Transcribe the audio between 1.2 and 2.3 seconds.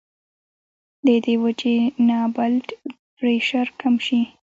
دې وجې نه